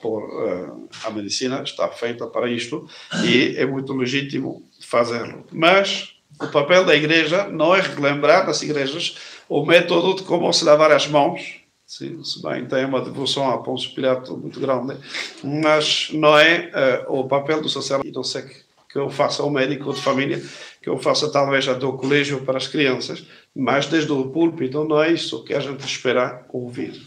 Por, 0.02 0.24
uh, 0.24 0.90
a 1.04 1.10
medicina 1.12 1.62
está 1.64 1.88
feita 1.90 2.28
para 2.28 2.50
isto 2.50 2.88
e 3.24 3.56
é 3.58 3.66
muito 3.66 3.94
legítimo 3.94 4.64
fazê-lo. 4.82 5.46
Mas 5.52 6.16
o 6.40 6.48
papel 6.48 6.84
da 6.86 6.96
igreja 6.96 7.48
não 7.48 7.76
é 7.76 7.82
relembrar 7.82 8.46
nas 8.46 8.62
igrejas 8.62 9.18
o 9.48 9.66
método 9.66 10.16
de 10.16 10.24
como 10.24 10.52
se 10.52 10.66
lavar 10.66 10.92
as 10.92 11.08
mãos, 11.08 11.62
Sim, 11.92 12.24
se 12.24 12.42
bem 12.42 12.66
tem 12.66 12.86
uma 12.86 13.02
devoção 13.02 13.52
a 13.52 13.58
Pôncio 13.58 13.94
Pilato 13.94 14.38
muito 14.38 14.62
grande, 14.62 14.96
mas 15.44 16.08
não 16.14 16.40
é 16.40 17.06
uh, 17.10 17.20
o 17.20 17.28
papel 17.28 17.62
do 17.62 17.68
sacerdote, 17.68 18.14
não 18.14 18.24
sei 18.24 18.44
que, 18.44 18.56
que 18.92 19.00
eu 19.00 19.10
faça 19.10 19.42
ao 19.42 19.50
médico 19.50 19.94
de 19.94 20.02
família, 20.02 20.44
que 20.82 20.90
eu 20.90 20.98
faça 20.98 21.32
talvez 21.32 21.68
até 21.68 21.86
o 21.86 21.94
colégio 21.94 22.42
para 22.42 22.58
as 22.58 22.68
crianças, 22.68 23.26
mas 23.56 23.86
desde 23.86 24.12
o 24.12 24.30
púlpito 24.30 24.84
não 24.84 25.02
é 25.02 25.12
isso 25.12 25.44
que 25.44 25.54
a 25.54 25.60
gente 25.60 25.86
espera 25.86 26.46
ouvir. 26.50 27.02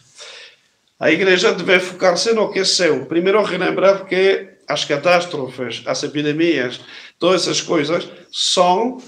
A 0.99 1.11
igreja 1.11 1.53
deve 1.53 1.81
focar-se 1.81 2.33
no 2.33 2.51
que 2.51 2.61
é 2.61 2.65
seu. 2.65 3.05
Primeiro, 3.07 3.43
relembrar 3.43 4.07
que 4.07 4.49
as 4.67 4.85
catástrofes, 4.85 5.83
as 5.87 6.03
epidemias, 6.03 6.81
todas 7.19 7.43
essas 7.43 7.61
coisas 7.61 8.09
são, 8.33 8.99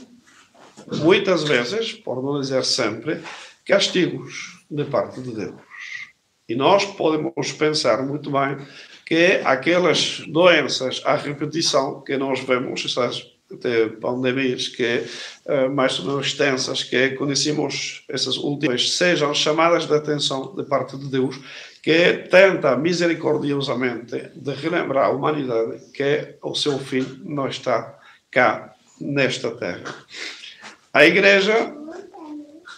muitas 0.99 1.45
vezes, 1.45 1.93
por 1.93 2.23
não 2.23 2.39
dizer 2.41 2.65
sempre, 2.65 3.23
castigos 3.65 4.65
de 4.71 4.85
parte 4.85 5.21
de 5.23 5.33
Deus. 5.33 5.55
E 6.49 6.55
nós 6.55 6.85
podemos 6.85 7.53
pensar 7.53 8.03
muito 8.03 8.31
bem 8.31 8.59
que 9.07 9.41
aquelas 9.45 10.21
doenças 10.27 11.01
à 11.05 11.15
repetição 11.15 12.03
que 12.03 12.19
nós 12.19 12.41
vemos, 12.41 12.85
essas 12.85 13.37
de 13.49 13.91
pandemias 14.01 14.67
que 14.67 15.05
uh, 15.47 15.71
mais 15.71 15.99
ou 16.01 16.07
menos 16.07 16.27
extensas 16.27 16.83
que 16.83 17.11
conhecemos 17.11 18.03
essas 18.09 18.37
últimas 18.37 18.91
sejam 18.91 19.33
chamadas 19.33 19.87
de 19.87 19.95
atenção 19.95 20.53
de 20.57 20.65
parte 20.65 20.97
de 20.97 21.09
Deus 21.09 21.39
que 21.81 22.25
tenta 22.29 22.77
misericordiosamente 22.77 24.31
de 24.35 24.53
relembrar 24.53 25.07
a 25.07 25.11
humanidade 25.11 25.81
que 25.93 26.35
o 26.43 26.57
seu 26.57 26.77
fim 26.81 27.23
não 27.25 27.47
está 27.47 27.97
cá 28.33 28.75
nesta 29.01 29.53
terra. 29.53 29.95
A 30.93 31.07
Igreja 31.07 31.73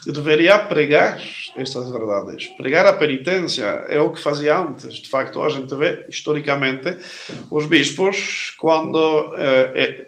deveria 0.06 0.58
pregar 0.58 1.18
estas 1.56 1.90
verdades. 1.90 2.46
Pregar 2.56 2.86
a 2.86 2.92
penitência 2.92 3.64
é 3.88 4.00
o 4.00 4.10
que 4.10 4.20
fazia 4.20 4.58
antes. 4.58 4.94
De 4.94 5.08
facto, 5.08 5.42
a 5.42 5.48
gente 5.48 5.74
vê, 5.74 6.04
historicamente, 6.08 6.96
os 7.50 7.66
bispos, 7.66 8.54
quando 8.58 9.34
eh, 9.36 10.06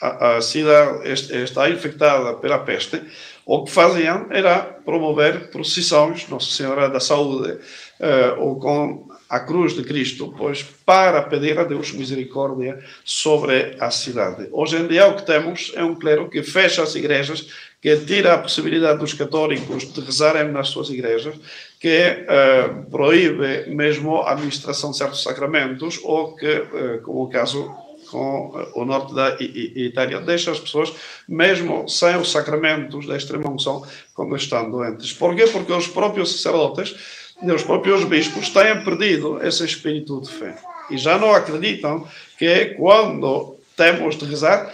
a, 0.00 0.36
a 0.36 0.40
cidade 0.40 1.10
está 1.10 1.68
infectada 1.70 2.34
pela 2.34 2.58
peste, 2.58 3.02
o 3.44 3.64
que 3.64 3.70
faziam 3.70 4.26
era 4.30 4.58
promover 4.58 5.50
procissões, 5.50 6.28
Nossa 6.28 6.50
Senhora 6.50 6.88
da 6.88 7.00
Saúde, 7.00 7.58
eh, 8.00 8.34
ou 8.38 8.58
com 8.58 9.08
a 9.28 9.40
cruz 9.40 9.74
de 9.74 9.82
Cristo, 9.82 10.34
pois 10.36 10.62
para 10.62 11.22
pedir 11.22 11.58
a 11.58 11.64
Deus 11.64 11.92
misericórdia 11.92 12.78
sobre 13.04 13.76
a 13.80 13.90
cidade. 13.90 14.48
Hoje 14.52 14.76
em 14.76 14.86
dia 14.86 15.08
o 15.08 15.16
que 15.16 15.26
temos 15.26 15.72
é 15.74 15.82
um 15.82 15.94
clero 15.94 16.28
que 16.28 16.42
fecha 16.42 16.82
as 16.82 16.94
igrejas, 16.94 17.48
que 17.86 17.96
tira 17.98 18.34
a 18.34 18.38
possibilidade 18.38 18.98
dos 18.98 19.14
católicos 19.14 19.92
de 19.92 20.00
rezarem 20.00 20.50
nas 20.50 20.70
suas 20.70 20.90
igrejas, 20.90 21.36
que 21.78 22.26
uh, 22.26 22.90
proíbe 22.90 23.70
mesmo 23.70 24.22
a 24.22 24.32
administração 24.32 24.90
de 24.90 24.96
certos 24.96 25.22
sacramentos, 25.22 26.00
ou 26.02 26.34
que, 26.34 26.48
uh, 26.48 27.00
como 27.04 27.22
o 27.22 27.30
caso 27.30 27.72
com 28.10 28.70
o 28.74 28.84
norte 28.84 29.14
da 29.14 29.36
Itália, 29.38 30.18
deixa 30.18 30.50
as 30.50 30.58
pessoas, 30.58 30.92
mesmo 31.28 31.88
sem 31.88 32.16
os 32.16 32.32
sacramentos 32.32 33.06
da 33.06 33.16
extrema 33.16 33.48
unção, 33.48 33.86
como 34.14 34.34
estão 34.34 34.68
doentes. 34.68 35.12
Porquê? 35.12 35.46
Porque 35.46 35.72
os 35.72 35.86
próprios 35.86 36.32
sacerdotes 36.32 36.96
e 37.40 37.52
os 37.52 37.62
próprios 37.62 38.02
bispos 38.02 38.48
têm 38.48 38.82
perdido 38.82 39.40
esse 39.46 39.64
espírito 39.64 40.20
de 40.22 40.30
fé. 40.32 40.56
E 40.90 40.98
já 40.98 41.18
não 41.18 41.32
acreditam 41.32 42.04
que 42.36 42.74
quando 42.76 43.60
temos 43.76 44.16
de 44.16 44.24
rezar, 44.24 44.72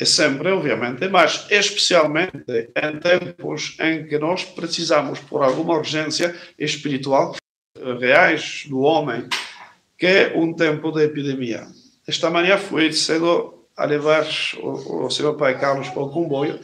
é 0.00 0.04
sempre, 0.04 0.50
obviamente, 0.50 1.08
mas 1.08 1.46
especialmente 1.50 2.44
em 2.48 3.00
tempos 3.00 3.76
em 3.80 4.06
que 4.06 4.18
nós 4.18 4.44
precisamos, 4.44 5.18
por 5.18 5.42
alguma 5.42 5.74
urgência 5.74 6.36
espiritual, 6.58 7.34
reais 8.00 8.64
do 8.68 8.80
homem, 8.80 9.28
que 9.96 10.06
é 10.06 10.32
um 10.36 10.54
tempo 10.54 10.92
de 10.92 11.04
epidemia. 11.04 11.66
Esta 12.06 12.30
manhã 12.30 12.56
fui 12.56 12.92
cedo 12.92 13.66
a 13.76 13.84
levar 13.84 14.26
o, 14.60 15.06
o 15.06 15.10
senhor 15.10 15.34
pai 15.34 15.58
Carlos 15.58 15.88
para 15.88 16.02
o 16.02 16.10
comboio. 16.10 16.60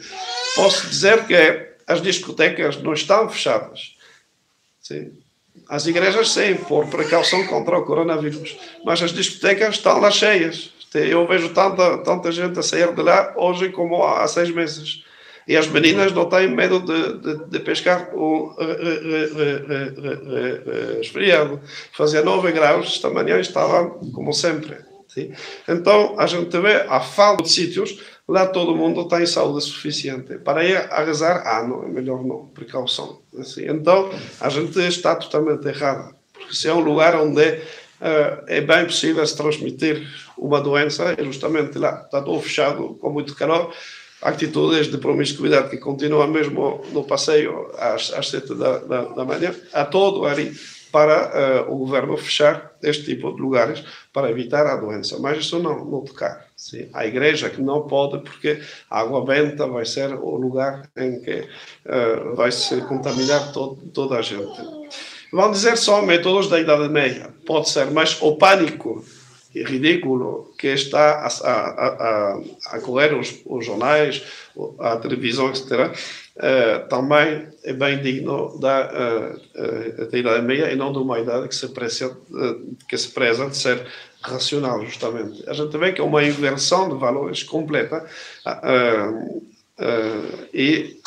Posso 0.55 0.87
dizer 0.87 1.25
que 1.27 1.75
as 1.87 2.01
discotecas 2.01 2.81
não 2.81 2.93
estão 2.93 3.29
fechadas. 3.29 3.95
Sim. 4.79 5.11
As 5.67 5.87
igrejas, 5.87 6.31
sim, 6.31 6.55
por 6.55 6.87
precaução 6.87 7.45
contra 7.47 7.77
o 7.77 7.85
coronavírus. 7.85 8.57
Mas 8.85 9.01
as 9.01 9.11
discotecas 9.11 9.75
estão 9.75 9.99
lá 9.99 10.11
cheias. 10.11 10.73
Eu 10.93 11.27
vejo 11.27 11.49
tanta, 11.49 11.97
tanta 11.97 12.31
gente 12.31 12.57
a 12.57 12.63
sair 12.63 12.93
de 12.93 13.01
lá 13.01 13.33
hoje 13.35 13.69
como 13.69 14.03
há 14.03 14.25
seis 14.27 14.49
meses. 14.49 15.03
E 15.47 15.55
as 15.55 15.67
meninas 15.67 16.11
não 16.11 16.25
têm 16.25 16.47
medo 16.47 16.79
de, 16.79 17.19
de, 17.19 17.45
de 17.49 17.59
pescar 17.59 18.09
o 18.15 18.55
resfriado. 20.97 21.59
Fazia 21.91 22.23
9 22.23 22.51
graus, 22.51 22.95
esta 22.95 23.09
manhã 23.09 23.39
estava 23.39 23.89
como 24.13 24.33
sempre. 24.33 24.77
Sim? 25.07 25.31
Então, 25.67 26.15
a 26.17 26.25
gente 26.25 26.57
vê 26.59 26.85
a 26.89 26.99
falta 26.99 27.43
de 27.43 27.51
sítios, 27.51 27.99
lá 28.27 28.47
todo 28.47 28.75
mundo 28.75 29.07
tem 29.07 29.25
saúde 29.25 29.63
suficiente. 29.63 30.37
Para 30.39 30.63
ir 30.63 30.77
a 30.77 31.03
rezar, 31.03 31.43
ah, 31.45 31.63
não, 31.67 31.83
é 31.83 31.87
melhor 31.87 32.23
não, 32.23 32.47
precaução. 32.47 33.21
Assim, 33.37 33.65
então, 33.67 34.09
a 34.39 34.49
gente 34.49 34.79
está 34.79 35.15
totalmente 35.15 35.65
errada. 35.67 36.15
Porque 36.33 36.55
se 36.55 36.67
é 36.67 36.73
um 36.73 36.79
lugar 36.79 37.15
onde 37.15 37.41
uh, 37.41 38.43
é 38.47 38.61
bem 38.61 38.85
possível 38.85 39.25
se 39.25 39.35
transmitir 39.35 40.07
uma 40.37 40.59
doença, 40.61 41.15
é 41.17 41.23
justamente 41.23 41.77
lá. 41.77 42.01
Está 42.05 42.21
todo 42.21 42.41
fechado, 42.41 42.95
com 42.95 43.09
muito 43.09 43.35
calor, 43.35 43.73
atitudes 44.21 44.87
de 44.87 44.97
promiscuidade 44.97 45.69
que 45.69 45.77
continuam 45.77 46.27
mesmo 46.27 46.83
no 46.91 47.03
passeio 47.03 47.71
às, 47.77 48.11
às 48.11 48.29
sete 48.29 48.55
da, 48.55 48.79
da, 48.79 49.01
da 49.03 49.25
manhã, 49.25 49.53
a 49.71 49.85
todo 49.85 50.25
ali 50.25 50.51
para 50.95 51.65
uh, 51.67 51.73
o 51.73 51.79
governo 51.79 52.15
fechar 52.15 52.71
este 52.81 53.03
tipo 53.03 53.35
de 53.35 53.41
lugares 53.41 53.83
para 54.13 54.31
evitar 54.31 54.65
a 54.65 54.77
doença. 54.77 55.19
Mas 55.19 55.39
isso 55.39 55.59
não, 55.59 55.83
não 55.83 55.99
tocar. 56.05 56.45
Sim. 56.55 56.87
A 56.93 57.05
igreja 57.05 57.49
que 57.49 57.61
não 57.61 57.81
pode, 57.81 58.23
porque 58.23 58.61
a 58.89 59.01
água 59.01 59.25
benta 59.25 59.67
vai 59.67 59.83
ser 59.83 60.13
o 60.13 60.37
lugar 60.37 60.89
em 60.95 61.19
que 61.19 61.49
uh, 61.85 62.33
vai 62.33 62.49
se 62.49 62.79
contaminar 62.83 63.51
toda 63.93 64.15
a 64.15 64.21
gente. 64.21 64.57
Vão 65.33 65.51
dizer 65.51 65.75
só 65.75 66.01
métodos 66.01 66.47
da 66.47 66.61
Idade 66.61 66.87
Média. 66.87 67.29
Pode 67.45 67.69
ser, 67.69 67.91
mas 67.91 68.17
o 68.21 68.37
pânico 68.37 69.03
ridículo 69.53 70.53
que 70.57 70.67
está 70.67 71.25
a, 71.25 71.27
a, 71.27 71.87
a, 71.87 72.41
a 72.67 72.79
correr 72.79 73.13
os, 73.13 73.41
os 73.45 73.65
jornais, 73.65 74.23
a 74.79 74.95
televisão, 74.95 75.49
etc., 75.49 75.93
uh, 76.37 76.87
também 76.89 77.47
é 77.63 77.73
bem 77.73 78.01
digno 78.01 78.59
da, 78.59 79.37
uh, 79.57 80.43
meia 80.43 80.71
e 80.71 80.75
não 80.75 80.91
de 80.91 80.99
uma 80.99 81.19
idade 81.19 81.47
que 81.47 81.55
se, 81.55 81.67
preza, 81.69 82.07
uh, 82.07 82.75
que 82.87 82.97
se 82.97 83.09
preza 83.09 83.47
de 83.49 83.57
ser 83.57 83.85
racional, 84.21 84.83
justamente. 84.85 85.47
A 85.47 85.53
gente 85.53 85.77
vê 85.77 85.93
que 85.93 86.01
é 86.01 86.03
uma 86.03 86.23
inversão 86.23 86.89
de 86.89 86.95
valores 86.99 87.43
completa 87.43 88.05
e 90.51 90.99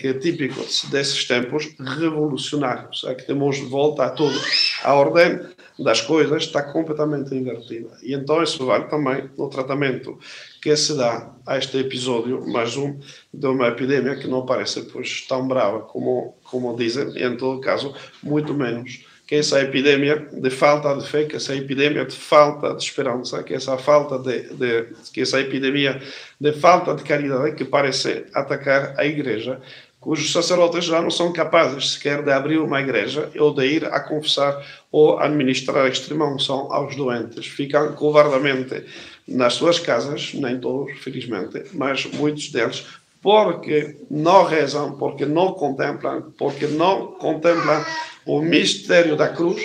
que 0.00 0.08
é 0.08 0.14
típico 0.14 0.64
desses 0.90 1.26
tempos 1.26 1.68
revolucionários. 1.78 3.04
É 3.06 3.14
que 3.14 3.26
temos 3.26 3.58
volta 3.58 4.04
a 4.04 4.10
tudo. 4.10 4.40
A 4.84 4.94
ordem 4.94 5.38
das 5.78 6.00
coisas 6.00 6.44
está 6.44 6.62
completamente 6.62 7.34
invertida. 7.34 7.90
E 8.02 8.14
então 8.14 8.42
isso 8.42 8.64
vale 8.64 8.84
também 8.84 9.28
no 9.36 9.50
tratamento 9.50 10.18
que 10.62 10.76
se 10.76 10.96
dá 10.96 11.28
a 11.44 11.58
este 11.58 11.76
episódio, 11.78 12.46
mais 12.46 12.76
um, 12.76 12.96
de 13.34 13.46
uma 13.48 13.66
epidemia 13.66 14.16
que 14.16 14.28
não 14.28 14.46
parece 14.46 14.82
pois, 14.82 15.22
tão 15.22 15.46
brava 15.48 15.80
como, 15.80 16.36
como 16.44 16.76
dizem, 16.76 17.10
e 17.16 17.24
em 17.24 17.36
todo 17.36 17.60
caso, 17.60 17.92
muito 18.22 18.54
menos 18.54 19.04
que 19.26 19.36
essa 19.36 19.60
epidemia 19.60 20.28
de 20.30 20.50
falta 20.50 20.94
de 20.94 21.08
fé, 21.08 21.24
que 21.24 21.36
essa 21.36 21.56
epidemia 21.56 22.04
de 22.04 22.14
falta 22.14 22.74
de 22.74 22.82
esperança, 22.82 23.42
que 23.42 23.54
essa 23.54 23.76
falta 23.76 24.18
de, 24.18 24.54
de 24.54 24.88
que 25.12 25.22
essa 25.22 25.40
epidemia 25.40 26.00
de 26.40 26.52
falta 26.52 26.94
de 26.94 27.02
caridade 27.02 27.56
que 27.56 27.64
parece 27.64 28.26
atacar 28.34 28.94
a 28.96 29.04
igreja, 29.04 29.60
cujos 30.02 30.32
sacerdotes 30.32 30.84
já 30.84 31.00
não 31.00 31.12
são 31.12 31.32
capazes 31.32 31.92
sequer 31.92 32.24
de 32.24 32.32
abrir 32.32 32.58
uma 32.58 32.80
igreja 32.80 33.30
ou 33.38 33.54
de 33.54 33.64
ir 33.64 33.84
a 33.86 34.00
confessar 34.00 34.60
ou 34.90 35.20
administrar 35.20 35.86
a 35.86 35.88
extrema 35.88 36.26
unção 36.26 36.72
aos 36.72 36.96
doentes. 36.96 37.46
Ficam 37.46 37.92
covardemente 37.92 38.84
nas 39.28 39.54
suas 39.54 39.78
casas, 39.78 40.34
nem 40.34 40.58
todos, 40.58 40.98
felizmente, 40.98 41.64
mas 41.72 42.04
muitos 42.06 42.50
deles, 42.50 42.84
porque 43.22 43.96
não 44.10 44.44
rezam, 44.44 44.96
porque 44.98 45.24
não 45.24 45.52
contemplam, 45.52 46.32
porque 46.36 46.66
não 46.66 47.12
contemplam 47.12 47.84
o 48.26 48.42
mistério 48.42 49.16
da 49.16 49.28
cruz, 49.28 49.62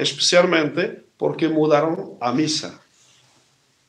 especialmente 0.00 0.98
porque 1.18 1.46
mudaram 1.46 2.16
a 2.22 2.32
missa. 2.32 2.80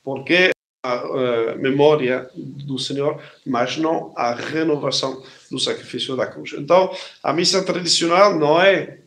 Porque 0.03 0.54
a 0.85 1.55
memória 1.55 2.29
do 2.35 2.77
Senhor, 2.77 3.21
mas 3.45 3.77
não 3.77 4.13
a 4.15 4.33
renovação 4.33 5.23
do 5.49 5.59
sacrifício 5.59 6.15
da 6.15 6.27
cruz. 6.27 6.53
Então, 6.57 6.91
a 7.23 7.33
missa 7.33 7.63
tradicional 7.63 8.37
não 8.37 8.61
é, 8.61 8.99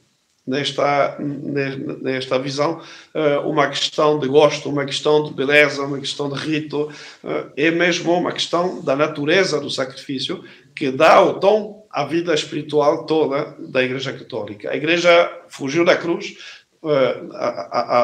nesta, 0.46 1.18
nesta 1.18 2.38
visão, 2.38 2.80
eh, 3.14 3.38
uma 3.40 3.68
questão 3.68 4.18
de 4.18 4.26
gosto, 4.26 4.70
uma 4.70 4.86
questão 4.86 5.22
de 5.24 5.34
beleza, 5.34 5.82
uma 5.82 5.98
questão 5.98 6.30
de 6.30 6.38
rito, 6.38 6.90
eh, 7.22 7.68
é 7.68 7.70
mesmo 7.70 8.14
uma 8.14 8.32
questão 8.32 8.80
da 8.82 8.96
natureza 8.96 9.60
do 9.60 9.70
sacrifício 9.70 10.42
que 10.74 10.90
dá 10.90 11.20
o 11.20 11.34
tom 11.34 11.86
à 11.90 12.04
vida 12.06 12.32
espiritual 12.32 13.04
toda 13.04 13.54
da 13.58 13.82
Igreja 13.82 14.12
Católica. 14.12 14.70
A 14.70 14.76
Igreja 14.76 15.30
fugiu 15.48 15.84
da 15.84 15.96
cruz, 15.96 16.38
eh, 16.82 17.22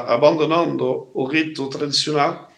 abandonando 0.09 1.09
o 1.15 1.25
rito 1.25 1.69
tradicional 1.69 2.51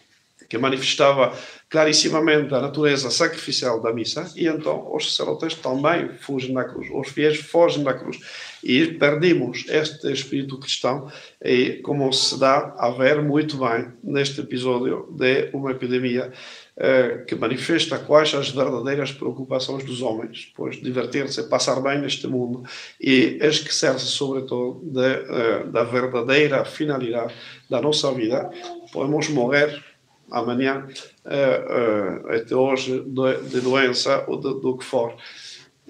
que 0.47 0.57
manifestava 0.57 1.33
clarissimamente 1.69 2.53
a 2.53 2.61
natureza 2.61 3.11
sacrificial 3.11 3.81
da 3.81 3.91
missa, 3.91 4.31
e 4.35 4.47
então 4.47 4.95
os 4.95 5.11
sacerdotes 5.13 5.55
também 5.55 6.09
fugem 6.19 6.53
da 6.53 6.63
cruz, 6.63 6.87
os 6.93 7.09
fiéis 7.09 7.39
fogem 7.39 7.83
da 7.83 7.93
cruz. 7.93 8.17
E 8.63 8.87
perdemos 8.87 9.65
este 9.67 10.11
espírito 10.11 10.59
cristão, 10.59 11.11
e 11.43 11.81
como 11.83 12.11
se 12.13 12.39
dá 12.39 12.73
a 12.77 12.89
ver 12.89 13.21
muito 13.21 13.57
bem 13.57 13.91
neste 14.03 14.41
episódio 14.41 15.07
de 15.11 15.49
uma 15.53 15.71
epidemia 15.71 16.31
eh, 16.79 17.23
que 17.27 17.35
manifesta 17.35 17.97
quais 17.97 18.33
as 18.33 18.49
verdadeiras 18.49 19.11
preocupações 19.11 19.83
dos 19.83 20.01
homens, 20.01 20.51
pois 20.55 20.81
divertir-se, 20.81 21.49
passar 21.49 21.81
bem 21.81 21.99
neste 21.99 22.27
mundo 22.27 22.63
e 23.01 23.39
esquecer-se, 23.41 24.05
sobretudo, 24.05 24.81
de, 24.83 25.01
eh, 25.01 25.63
da 25.71 25.83
verdadeira 25.83 26.63
finalidade 26.63 27.33
da 27.69 27.81
nossa 27.81 28.11
vida. 28.13 28.49
Podemos 28.93 29.27
morrer 29.29 29.83
amanhã, 30.31 30.87
uh, 31.25 32.27
uh, 32.27 32.35
até 32.35 32.55
hoje, 32.55 33.01
de, 33.01 33.49
de 33.49 33.61
doença 33.61 34.23
ou 34.27 34.37
de, 34.37 34.61
do 34.61 34.77
que 34.77 34.85
for. 34.85 35.15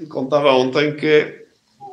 Contava 0.10 0.52
ontem 0.52 0.96
que 0.96 1.46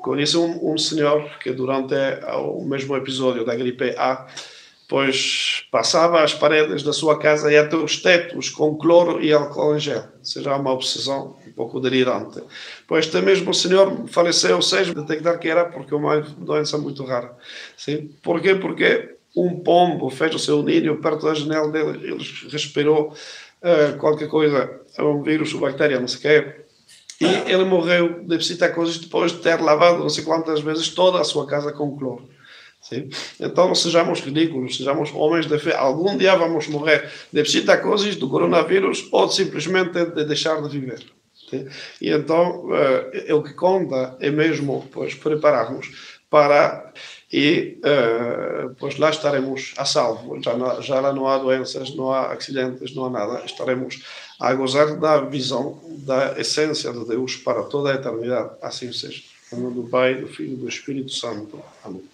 conheço 0.02 0.44
um, 0.44 0.74
um 0.74 0.78
senhor 0.78 1.38
que 1.38 1.52
durante 1.52 1.94
o 2.38 2.64
mesmo 2.64 2.94
episódio 2.96 3.44
da 3.44 3.54
gripe 3.54 3.94
A 3.96 4.26
pois 4.88 5.66
passava 5.70 6.22
as 6.22 6.34
paredes 6.34 6.82
da 6.82 6.92
sua 6.92 7.18
casa 7.18 7.50
e 7.50 7.56
até 7.56 7.76
os 7.76 8.02
tetos 8.02 8.50
com 8.50 8.76
cloro 8.76 9.22
e 9.22 9.32
álcool 9.32 9.76
em 9.76 9.80
gel. 9.80 10.04
Seja 10.22 10.56
uma 10.56 10.72
obsessão 10.72 11.36
um 11.46 11.52
pouco 11.52 11.80
delirante. 11.80 12.42
Pois 12.86 13.08
até 13.08 13.20
mesmo 13.20 13.54
senhor 13.54 14.06
faleceu 14.08 14.60
sem 14.60 14.92
detectar 14.92 15.38
que 15.38 15.48
era 15.48 15.64
porque 15.64 15.94
é 15.94 15.96
uma 15.96 16.20
doença 16.20 16.78
muito 16.78 17.04
rara. 17.04 17.36
Sim? 17.76 18.10
Por 18.22 18.40
quê? 18.40 18.54
Porque 18.54 19.16
um 19.36 19.60
pombo 19.60 20.10
fez 20.10 20.34
o 20.34 20.38
seu 20.38 20.62
ninho 20.62 21.00
perto 21.00 21.26
da 21.26 21.34
janela 21.34 21.70
dele, 21.70 21.98
ele 22.02 22.24
respirou 22.50 23.12
uh, 23.12 23.96
qualquer 23.98 24.28
coisa, 24.28 24.80
um 24.98 25.22
vírus, 25.22 25.52
uma 25.52 25.68
bactéria, 25.68 25.98
não 25.98 26.08
sei 26.08 26.18
o 26.18 26.20
quê, 26.20 26.64
e 27.20 27.50
ele 27.50 27.64
morreu 27.64 28.22
de 28.24 28.38
psitacose 28.38 29.00
depois 29.00 29.32
de 29.32 29.38
ter 29.38 29.60
lavado 29.60 30.00
não 30.00 30.08
sei 30.08 30.24
quantas 30.24 30.60
vezes 30.60 30.88
toda 30.88 31.20
a 31.20 31.24
sua 31.24 31.46
casa 31.46 31.72
com 31.72 31.96
cloro. 31.96 32.28
Sim? 32.80 33.08
Então 33.40 33.68
não 33.68 33.74
sejamos 33.74 34.20
ridículos, 34.20 34.76
sejamos 34.76 35.10
homens 35.14 35.46
de 35.46 35.58
fé. 35.58 35.74
Algum 35.74 36.18
dia 36.18 36.36
vamos 36.36 36.68
morrer 36.68 37.10
de 37.32 37.42
psitacose, 37.42 38.16
do 38.16 38.28
coronavírus 38.28 39.08
ou 39.10 39.28
simplesmente 39.28 40.04
de 40.04 40.24
deixar 40.24 40.60
de 40.60 40.68
viver. 40.68 41.02
Sim? 41.48 41.66
E 42.00 42.10
então 42.10 42.66
uh, 42.66 43.36
o 43.36 43.42
que 43.42 43.54
conta 43.54 44.16
é 44.20 44.30
mesmo 44.30 44.86
pois, 44.92 45.14
prepararmos 45.14 46.18
para 46.28 46.92
e 47.36 47.80
uh, 47.80 48.76
pois 48.78 48.96
lá 48.96 49.10
estaremos 49.10 49.74
a 49.76 49.84
salvo. 49.84 50.40
Já, 50.40 50.56
não, 50.56 50.80
já 50.80 51.00
lá 51.00 51.12
não 51.12 51.26
há 51.26 51.36
doenças, 51.36 51.92
não 51.92 52.12
há 52.12 52.32
acidentes, 52.32 52.94
não 52.94 53.06
há 53.06 53.10
nada. 53.10 53.44
Estaremos 53.44 54.00
a 54.38 54.54
gozar 54.54 54.94
da 55.00 55.18
visão, 55.18 55.82
da 55.98 56.38
essência 56.38 56.92
de 56.92 57.04
Deus 57.04 57.34
para 57.34 57.64
toda 57.64 57.90
a 57.90 57.96
eternidade. 57.96 58.50
Assim 58.62 58.92
seja. 58.92 59.20
Em 59.52 59.56
nome 59.56 59.74
do 59.74 59.88
Pai, 59.88 60.14
do 60.14 60.28
Filho 60.28 60.52
e 60.52 60.56
do 60.56 60.68
Espírito 60.68 61.10
Santo. 61.10 61.60
Amém. 61.84 62.04